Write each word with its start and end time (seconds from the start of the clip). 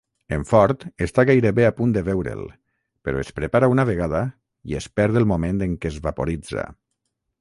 En 0.35 0.43
Ford 0.51 0.83
està 1.05 1.25
gairebé 1.29 1.67
a 1.67 1.73
punt 1.81 1.91
de 1.97 2.03
veure'l, 2.07 2.41
però 3.09 3.21
es 3.25 3.29
prepara 3.41 3.69
una 3.75 3.85
vegada 3.91 4.23
i 4.73 4.79
es 4.81 4.89
perd 5.01 5.21
el 5.23 5.29
moment 5.33 5.63
en 5.67 5.77
què 5.85 5.93
es 5.95 6.01
vaporitza. 6.09 6.67